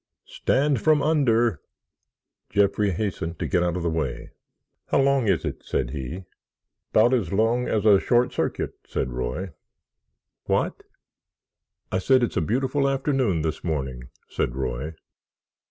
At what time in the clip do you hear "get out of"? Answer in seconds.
3.45-3.83